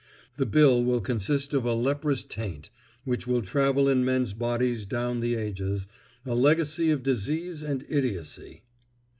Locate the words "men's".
4.03-4.33